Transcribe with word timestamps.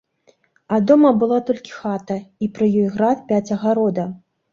А 0.77 0.77
дома 0.91 1.09
была 1.23 1.37
толькі 1.49 1.75
хата, 1.81 2.17
і 2.45 2.49
пры 2.55 2.71
ёй 2.81 2.87
град 2.95 3.21
пяць 3.29 3.43
агарода. 3.59 4.07